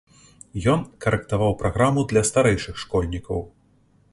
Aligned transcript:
Ён 0.73 0.79
карэктаваў 1.03 1.53
праграму 1.61 2.07
для 2.13 2.25
старэйшых 2.31 2.75
школьнікаў. 2.85 3.39